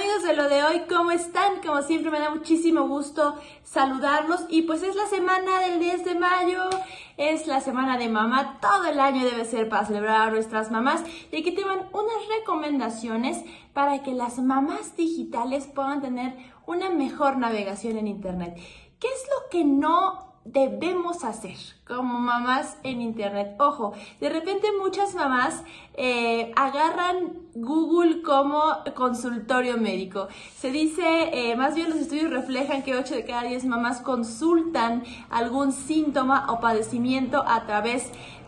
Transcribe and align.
Amigos 0.00 0.22
de 0.22 0.34
lo 0.34 0.48
de 0.48 0.64
hoy, 0.64 0.82
¿cómo 0.88 1.10
están? 1.10 1.60
Como 1.60 1.82
siempre 1.82 2.10
me 2.10 2.20
da 2.20 2.30
muchísimo 2.30 2.88
gusto 2.88 3.34
saludarlos 3.64 4.46
y 4.48 4.62
pues 4.62 4.82
es 4.82 4.96
la 4.96 5.04
semana 5.04 5.60
del 5.60 5.78
10 5.78 6.06
de 6.06 6.14
mayo, 6.14 6.70
es 7.18 7.46
la 7.46 7.60
semana 7.60 7.98
de 7.98 8.08
mamá, 8.08 8.60
todo 8.62 8.86
el 8.86 8.98
año 8.98 9.26
debe 9.26 9.44
ser 9.44 9.68
para 9.68 9.84
celebrar 9.84 10.28
a 10.28 10.30
nuestras 10.30 10.70
mamás 10.70 11.04
y 11.30 11.36
aquí 11.36 11.52
te 11.52 11.64
van 11.64 11.80
unas 11.92 12.28
recomendaciones 12.38 13.44
para 13.74 14.02
que 14.02 14.12
las 14.12 14.38
mamás 14.38 14.96
digitales 14.96 15.66
puedan 15.66 16.00
tener 16.00 16.34
una 16.64 16.88
mejor 16.88 17.36
navegación 17.36 17.98
en 17.98 18.08
Internet. 18.08 18.54
¿Qué 18.98 19.06
es 19.06 19.28
lo 19.28 19.50
que 19.50 19.66
no 19.66 20.29
debemos 20.44 21.22
hacer 21.24 21.56
como 21.86 22.18
mamás 22.18 22.78
en 22.82 23.02
internet. 23.02 23.56
Ojo, 23.58 23.92
de 24.20 24.28
repente 24.28 24.68
muchas 24.80 25.14
mamás 25.14 25.62
eh, 25.94 26.52
agarran 26.56 27.32
Google 27.54 28.22
como 28.22 28.62
consultorio 28.94 29.76
médico. 29.76 30.28
Se 30.56 30.70
dice, 30.70 31.02
eh, 31.32 31.56
más 31.56 31.74
bien 31.74 31.90
los 31.90 31.98
estudios 31.98 32.30
reflejan 32.30 32.82
que 32.82 32.96
8 32.96 33.14
de 33.16 33.24
cada 33.24 33.42
10 33.42 33.66
mamás 33.66 34.00
consultan 34.00 35.02
algún 35.30 35.72
síntoma 35.72 36.46
o 36.50 36.60
padecimiento 36.60 37.44
a 37.46 37.66
través 37.66 38.04
de 38.04 38.39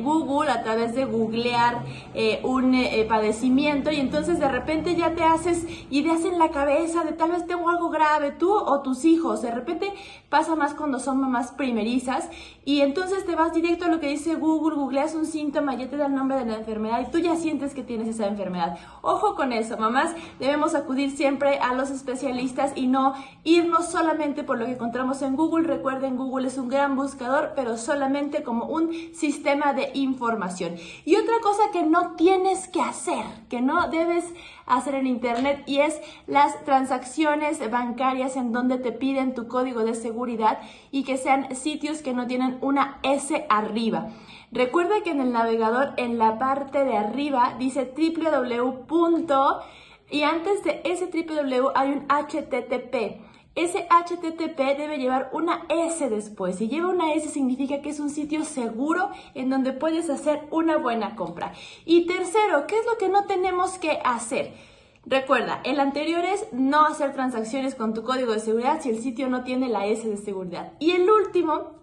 Google 0.00 0.50
a 0.50 0.62
través 0.62 0.94
de 0.94 1.04
googlear 1.04 1.84
eh, 2.14 2.40
un 2.44 2.74
eh, 2.74 3.04
padecimiento 3.08 3.90
y 3.90 3.96
entonces 3.96 4.38
de 4.38 4.48
repente 4.48 4.94
ya 4.94 5.14
te 5.14 5.24
haces 5.24 5.66
ideas 5.90 6.24
en 6.24 6.38
la 6.38 6.50
cabeza 6.50 7.02
de 7.04 7.12
tal 7.12 7.32
vez 7.32 7.46
tengo 7.46 7.68
algo 7.68 7.90
grave 7.90 8.30
tú 8.32 8.52
o 8.52 8.80
tus 8.82 9.04
hijos. 9.04 9.42
De 9.42 9.50
repente 9.50 9.92
pasa 10.28 10.54
más 10.54 10.74
cuando 10.74 11.00
son 11.00 11.20
mamás 11.20 11.52
primerizas 11.52 12.28
y 12.64 12.82
entonces 12.82 13.24
te 13.24 13.34
vas 13.34 13.52
directo 13.52 13.86
a 13.86 13.88
lo 13.88 13.98
que 13.98 14.08
dice 14.08 14.36
Google, 14.36 14.76
googleas 14.76 15.14
un 15.14 15.26
síntoma, 15.26 15.74
ya 15.74 15.88
te 15.88 15.96
da 15.96 16.06
el 16.06 16.14
nombre 16.14 16.38
de 16.38 16.44
la 16.44 16.56
enfermedad 16.56 17.00
y 17.00 17.10
tú 17.10 17.18
ya 17.18 17.34
sientes 17.34 17.74
que 17.74 17.82
tienes 17.82 18.08
esa 18.08 18.26
enfermedad. 18.26 18.78
Ojo 19.02 19.34
con 19.34 19.52
eso, 19.52 19.76
mamás, 19.76 20.14
debemos 20.38 20.74
acudir 20.74 21.10
siempre 21.10 21.58
a 21.58 21.74
los 21.74 21.90
especialistas 21.90 22.72
y 22.76 22.86
no 22.86 23.14
irnos 23.42 23.90
solamente 23.90 24.44
por 24.44 24.58
lo 24.58 24.66
que 24.66 24.72
encontramos 24.72 25.22
en 25.22 25.34
Google. 25.34 25.66
Recuerden, 25.66 26.16
Google 26.16 26.48
es 26.48 26.58
un 26.58 26.68
gran 26.68 26.94
buscador, 26.94 27.52
pero 27.56 27.76
solamente 27.76 28.42
como 28.42 28.66
un 28.66 28.92
sistema 29.14 29.47
de 29.48 29.90
información. 29.94 30.76
Y 31.06 31.16
otra 31.16 31.36
cosa 31.42 31.70
que 31.72 31.82
no 31.82 32.16
tienes 32.16 32.68
que 32.68 32.82
hacer, 32.82 33.24
que 33.48 33.62
no 33.62 33.88
debes 33.88 34.26
hacer 34.66 34.94
en 34.94 35.06
Internet, 35.06 35.62
y 35.64 35.78
es 35.78 35.98
las 36.26 36.62
transacciones 36.66 37.58
bancarias 37.70 38.36
en 38.36 38.52
donde 38.52 38.76
te 38.76 38.92
piden 38.92 39.34
tu 39.34 39.48
código 39.48 39.84
de 39.84 39.94
seguridad 39.94 40.58
y 40.90 41.04
que 41.04 41.16
sean 41.16 41.56
sitios 41.56 42.02
que 42.02 42.12
no 42.12 42.26
tienen 42.26 42.58
una 42.60 42.98
S 43.02 43.46
arriba. 43.48 44.10
Recuerda 44.52 45.02
que 45.02 45.12
en 45.12 45.22
el 45.22 45.32
navegador, 45.32 45.94
en 45.96 46.18
la 46.18 46.38
parte 46.38 46.84
de 46.84 46.98
arriba, 46.98 47.54
dice 47.58 47.90
www. 47.96 49.62
y 50.10 50.22
antes 50.24 50.62
de 50.62 50.82
ese 50.84 51.06
www 51.06 51.72
hay 51.74 51.90
un 51.90 52.06
HTTP. 52.08 53.27
Ese 53.58 53.88
HTTP 53.90 54.56
debe 54.78 54.98
llevar 54.98 55.30
una 55.32 55.66
S 55.68 56.08
después. 56.08 56.54
Si 56.58 56.68
lleva 56.68 56.90
una 56.90 57.12
S 57.14 57.28
significa 57.28 57.82
que 57.82 57.88
es 57.88 57.98
un 57.98 58.08
sitio 58.08 58.44
seguro 58.44 59.10
en 59.34 59.50
donde 59.50 59.72
puedes 59.72 60.08
hacer 60.10 60.46
una 60.52 60.76
buena 60.76 61.16
compra. 61.16 61.52
Y 61.84 62.06
tercero, 62.06 62.68
¿qué 62.68 62.78
es 62.78 62.86
lo 62.86 62.96
que 62.98 63.08
no 63.08 63.24
tenemos 63.26 63.78
que 63.78 63.98
hacer? 64.04 64.54
Recuerda, 65.04 65.60
el 65.64 65.80
anterior 65.80 66.24
es 66.24 66.46
no 66.52 66.86
hacer 66.86 67.14
transacciones 67.14 67.74
con 67.74 67.94
tu 67.94 68.04
código 68.04 68.32
de 68.32 68.38
seguridad 68.38 68.80
si 68.80 68.90
el 68.90 69.00
sitio 69.00 69.28
no 69.28 69.42
tiene 69.42 69.68
la 69.68 69.86
S 69.86 70.08
de 70.08 70.18
seguridad. 70.18 70.74
Y 70.78 70.92
el 70.92 71.10
último 71.10 71.80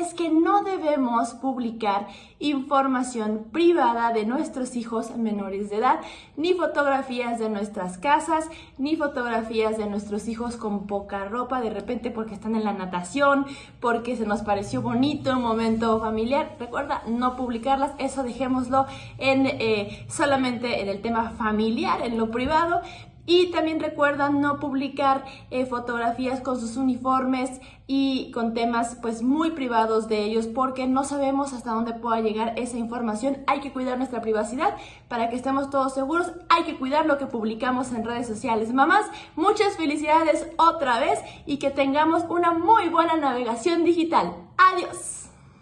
es 0.00 0.14
que 0.14 0.30
no 0.30 0.62
debemos 0.62 1.30
publicar 1.34 2.06
información 2.38 3.46
privada 3.52 4.12
de 4.12 4.24
nuestros 4.24 4.76
hijos 4.76 5.16
menores 5.16 5.70
de 5.70 5.76
edad, 5.76 6.00
ni 6.36 6.54
fotografías 6.54 7.38
de 7.38 7.48
nuestras 7.48 7.98
casas, 7.98 8.48
ni 8.78 8.96
fotografías 8.96 9.76
de 9.76 9.86
nuestros 9.86 10.28
hijos 10.28 10.56
con 10.56 10.86
poca 10.86 11.24
ropa, 11.24 11.60
de 11.60 11.70
repente 11.70 12.10
porque 12.10 12.34
están 12.34 12.54
en 12.54 12.64
la 12.64 12.72
natación, 12.72 13.46
porque 13.80 14.16
se 14.16 14.26
nos 14.26 14.42
pareció 14.42 14.82
bonito 14.82 15.32
un 15.32 15.42
momento 15.42 16.00
familiar. 16.00 16.56
Recuerda, 16.58 17.02
no 17.06 17.36
publicarlas, 17.36 17.92
eso 17.98 18.22
dejémoslo 18.22 18.86
en 19.18 19.46
eh, 19.46 20.06
solamente 20.08 20.80
en 20.80 20.88
el 20.88 21.02
tema 21.02 21.30
familiar, 21.30 22.02
en 22.02 22.18
lo 22.18 22.30
privado, 22.30 22.82
y 23.28 23.50
también 23.50 23.78
recuerdan 23.78 24.40
no 24.40 24.58
publicar 24.58 25.26
eh, 25.50 25.66
fotografías 25.66 26.40
con 26.40 26.58
sus 26.58 26.78
uniformes 26.78 27.60
y 27.86 28.30
con 28.32 28.54
temas 28.54 28.96
pues 29.02 29.22
muy 29.22 29.50
privados 29.50 30.08
de 30.08 30.24
ellos 30.24 30.46
porque 30.46 30.86
no 30.86 31.04
sabemos 31.04 31.52
hasta 31.52 31.72
dónde 31.72 31.92
pueda 31.92 32.22
llegar 32.22 32.58
esa 32.58 32.78
información. 32.78 33.44
Hay 33.46 33.60
que 33.60 33.70
cuidar 33.70 33.98
nuestra 33.98 34.22
privacidad 34.22 34.76
para 35.08 35.28
que 35.28 35.36
estemos 35.36 35.68
todos 35.68 35.92
seguros. 35.92 36.32
Hay 36.48 36.64
que 36.64 36.78
cuidar 36.78 37.04
lo 37.04 37.18
que 37.18 37.26
publicamos 37.26 37.92
en 37.92 38.04
redes 38.04 38.26
sociales. 38.26 38.72
Mamás, 38.72 39.04
muchas 39.36 39.76
felicidades 39.76 40.48
otra 40.56 40.98
vez 40.98 41.20
y 41.44 41.58
que 41.58 41.70
tengamos 41.70 42.24
una 42.30 42.52
muy 42.52 42.88
buena 42.88 43.18
navegación 43.18 43.84
digital. 43.84 44.34
Adiós. 44.56 45.27